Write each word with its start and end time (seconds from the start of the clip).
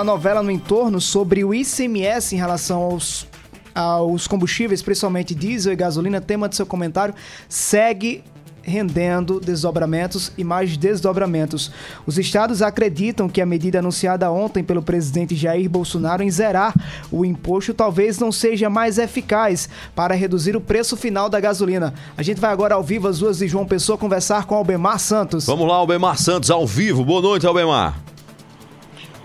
a 0.00 0.04
novela 0.04 0.42
no 0.42 0.50
entorno 0.50 1.00
sobre 1.00 1.44
o 1.44 1.54
ICMS 1.54 2.34
em 2.34 2.38
relação 2.38 2.82
aos, 2.82 3.26
aos 3.74 4.26
combustíveis, 4.26 4.82
principalmente 4.82 5.34
diesel 5.34 5.72
e 5.72 5.76
gasolina, 5.76 6.20
tema 6.20 6.48
do 6.48 6.54
seu 6.54 6.66
comentário, 6.66 7.14
segue 7.48 8.24
rendendo 8.62 9.38
desdobramentos 9.38 10.32
e 10.38 10.42
mais 10.42 10.76
desdobramentos. 10.76 11.70
Os 12.06 12.18
estados 12.18 12.62
acreditam 12.62 13.28
que 13.28 13.40
a 13.40 13.46
medida 13.46 13.78
anunciada 13.78 14.30
ontem 14.30 14.64
pelo 14.64 14.82
presidente 14.82 15.36
Jair 15.36 15.68
Bolsonaro 15.68 16.22
em 16.22 16.30
zerar 16.30 16.74
o 17.12 17.24
imposto 17.24 17.74
talvez 17.74 18.18
não 18.18 18.32
seja 18.32 18.70
mais 18.70 18.98
eficaz 18.98 19.68
para 19.94 20.14
reduzir 20.14 20.56
o 20.56 20.60
preço 20.60 20.96
final 20.96 21.28
da 21.28 21.38
gasolina. 21.38 21.92
A 22.16 22.22
gente 22.22 22.40
vai 22.40 22.50
agora 22.50 22.74
ao 22.74 22.82
vivo 22.82 23.06
às 23.06 23.20
ruas 23.20 23.38
de 23.38 23.48
João 23.48 23.66
Pessoa 23.66 23.98
conversar 23.98 24.46
com 24.46 24.54
Albemar 24.54 24.98
Santos. 24.98 25.46
Vamos 25.46 25.68
lá, 25.68 25.74
Albemar 25.76 26.18
Santos, 26.18 26.50
ao 26.50 26.66
vivo. 26.66 27.04
Boa 27.04 27.20
noite, 27.20 27.46
Albemar. 27.46 28.03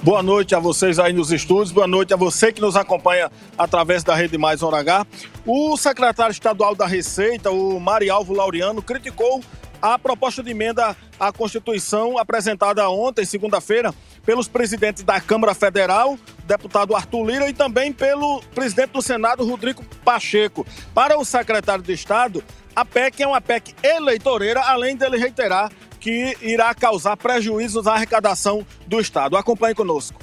Boa 0.00 0.22
noite 0.22 0.54
a 0.54 0.60
vocês 0.60 1.00
aí 1.00 1.12
nos 1.12 1.32
estúdios, 1.32 1.72
boa 1.72 1.86
noite 1.88 2.14
a 2.14 2.16
você 2.16 2.52
que 2.52 2.60
nos 2.60 2.76
acompanha 2.76 3.30
através 3.58 4.04
da 4.04 4.14
Rede 4.14 4.38
Mais 4.38 4.62
Hora 4.62 4.78
H. 4.78 5.04
O 5.44 5.76
secretário 5.76 6.30
estadual 6.30 6.72
da 6.72 6.86
Receita, 6.86 7.50
o 7.50 7.80
Marialvo 7.80 8.32
Laureano, 8.32 8.80
criticou 8.80 9.42
a 9.82 9.98
proposta 9.98 10.40
de 10.40 10.52
emenda 10.52 10.96
à 11.18 11.32
Constituição 11.32 12.16
apresentada 12.16 12.88
ontem, 12.88 13.24
segunda-feira, 13.24 13.92
pelos 14.24 14.46
presidentes 14.46 15.02
da 15.02 15.20
Câmara 15.20 15.52
Federal, 15.52 16.16
deputado 16.44 16.94
Arthur 16.94 17.24
Lira, 17.24 17.48
e 17.48 17.52
também 17.52 17.92
pelo 17.92 18.40
presidente 18.54 18.90
do 18.90 19.02
Senado, 19.02 19.44
Rodrigo 19.44 19.84
Pacheco. 20.04 20.64
Para 20.94 21.18
o 21.18 21.24
secretário 21.24 21.82
de 21.82 21.92
Estado, 21.92 22.42
a 22.74 22.84
PEC 22.84 23.24
é 23.24 23.26
uma 23.26 23.40
PEC 23.40 23.74
eleitoreira, 23.82 24.60
além 24.60 24.96
dele 24.96 25.16
reiterar 25.16 25.72
que 26.00 26.36
irá 26.40 26.74
causar 26.74 27.16
prejuízos 27.16 27.86
à 27.86 27.94
arrecadação 27.94 28.64
do 28.86 29.00
Estado. 29.00 29.36
Acompanhe 29.36 29.74
conosco. 29.74 30.20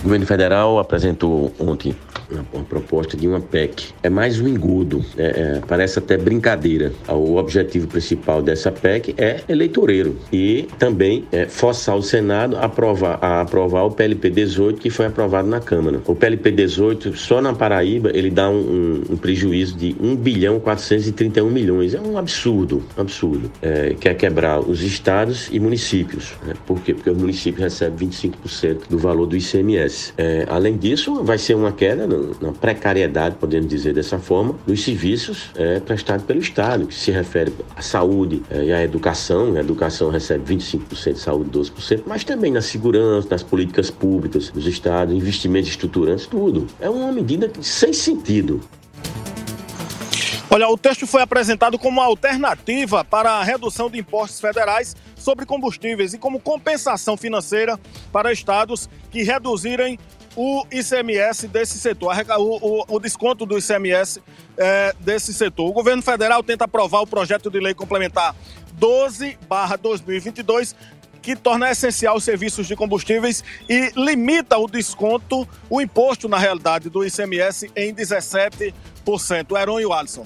O 0.00 0.02
governo 0.02 0.26
federal 0.26 0.78
apresentou 0.78 1.52
ontem 1.58 1.96
uma, 2.30 2.64
proposta 2.64 3.16
de 3.16 3.26
uma 3.26 3.40
PEC. 3.40 3.88
É 4.02 4.10
mais 4.10 4.40
um 4.40 4.48
engodo, 4.48 5.04
é, 5.16 5.56
é, 5.56 5.62
parece 5.66 5.98
até 5.98 6.16
brincadeira. 6.16 6.92
O 7.08 7.36
objetivo 7.36 7.86
principal 7.86 8.42
dessa 8.42 8.70
PEC 8.70 9.14
é 9.16 9.40
eleitoreiro 9.48 10.16
e 10.32 10.68
também 10.78 11.24
é 11.32 11.46
forçar 11.46 11.96
o 11.96 12.02
Senado 12.02 12.56
a 12.56 12.64
aprovar, 12.64 13.18
a 13.20 13.40
aprovar 13.40 13.84
o 13.84 13.90
PLP 13.90 14.30
18 14.30 14.80
que 14.80 14.90
foi 14.90 15.06
aprovado 15.06 15.48
na 15.48 15.60
Câmara. 15.60 16.00
O 16.06 16.14
PLP 16.14 16.50
18, 16.50 17.16
só 17.16 17.40
na 17.40 17.52
Paraíba, 17.52 18.10
ele 18.14 18.30
dá 18.30 18.48
um, 18.48 18.58
um, 18.58 19.02
um 19.12 19.16
prejuízo 19.16 19.76
de 19.76 19.96
1 20.00 20.16
bilhão 20.16 20.60
431 20.60 21.50
milhões. 21.50 21.94
É 21.94 22.00
um 22.00 22.18
absurdo, 22.18 22.82
absurdo. 22.96 23.50
É, 23.62 23.94
quer 23.98 24.14
quebrar 24.14 24.60
os 24.60 24.82
estados 24.82 25.48
e 25.50 25.58
municípios. 25.58 26.34
Né? 26.46 26.54
Por 26.66 26.80
quê? 26.80 26.94
Porque 26.94 27.10
os 27.10 27.16
municípios 27.16 27.62
recebem 27.62 28.08
25% 28.08 28.88
do 28.88 28.98
valor 28.98 29.26
do 29.26 29.36
ICMS. 29.36 30.12
É, 30.16 30.46
além 30.48 30.76
disso, 30.76 31.22
vai 31.22 31.38
ser 31.38 31.54
uma 31.54 31.72
queda 31.72 32.06
na 32.40 32.52
precariedade, 32.52 33.36
podemos 33.36 33.68
dizer 33.68 33.94
dessa 33.94 34.18
forma, 34.18 34.54
dos 34.66 34.82
serviços 34.82 35.50
é, 35.56 35.80
prestados 35.80 36.24
pelo 36.24 36.40
Estado, 36.40 36.86
que 36.86 36.94
se 36.94 37.10
refere 37.10 37.52
à 37.76 37.82
saúde 37.82 38.42
é, 38.50 38.64
e 38.64 38.72
à 38.72 38.82
educação. 38.82 39.54
A 39.54 39.60
educação 39.60 40.10
recebe 40.10 40.54
25%, 40.54 41.16
saúde 41.16 41.50
12%, 41.50 42.02
mas 42.06 42.24
também 42.24 42.52
na 42.52 42.60
segurança, 42.60 43.28
nas 43.30 43.42
políticas 43.42 43.90
públicas 43.90 44.50
dos 44.50 44.66
Estados, 44.66 45.14
investimentos 45.14 45.70
estruturantes, 45.70 46.26
tudo. 46.26 46.66
É 46.80 46.88
uma 46.88 47.12
medida 47.12 47.50
sem 47.60 47.92
sentido. 47.92 48.60
Olha, 50.50 50.66
o 50.66 50.78
texto 50.78 51.06
foi 51.06 51.20
apresentado 51.20 51.78
como 51.78 52.00
alternativa 52.00 53.04
para 53.04 53.32
a 53.32 53.44
redução 53.44 53.90
de 53.90 53.98
impostos 53.98 54.40
federais 54.40 54.96
sobre 55.14 55.44
combustíveis 55.44 56.14
e 56.14 56.18
como 56.18 56.40
compensação 56.40 57.18
financeira 57.18 57.78
para 58.10 58.32
estados 58.32 58.88
que 59.10 59.22
reduzirem 59.22 59.98
o 60.40 60.64
ICMS 60.70 61.48
desse 61.48 61.80
setor, 61.80 62.14
o, 62.38 62.42
o, 62.42 62.84
o 62.94 63.00
desconto 63.00 63.44
do 63.44 63.58
ICMS 63.58 64.22
é, 64.56 64.94
desse 65.00 65.34
setor. 65.34 65.68
O 65.68 65.72
governo 65.72 66.00
federal 66.00 66.44
tenta 66.44 66.64
aprovar 66.64 67.00
o 67.00 67.06
projeto 67.08 67.50
de 67.50 67.58
lei 67.58 67.74
complementar 67.74 68.36
12/2022 68.78 70.76
que 71.20 71.34
torna 71.34 71.68
essencial 71.72 72.16
os 72.16 72.22
serviços 72.22 72.68
de 72.68 72.76
combustíveis 72.76 73.42
e 73.68 73.90
limita 73.96 74.56
o 74.56 74.68
desconto, 74.68 75.46
o 75.68 75.80
imposto, 75.80 76.28
na 76.28 76.38
realidade, 76.38 76.88
do 76.88 77.04
ICMS 77.04 77.68
em 77.74 77.92
17%. 77.92 78.72
Heron 79.60 79.80
e 79.80 79.86
o 79.86 79.92
Alisson. 79.92 80.24